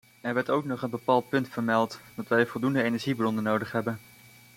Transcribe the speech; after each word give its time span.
Er 0.21 0.33
werd 0.33 0.49
ook 0.49 0.65
nog 0.65 0.81
een 0.81 0.89
bepaald 0.89 1.29
punt 1.29 1.49
vermeld: 1.49 1.99
dat 2.15 2.27
wij 2.27 2.45
voldoende 2.45 2.83
energiebronnen 2.83 3.43
nodig 3.43 3.71
hebben. 3.71 3.99